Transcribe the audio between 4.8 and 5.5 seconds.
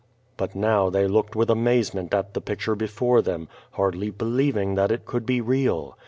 it could be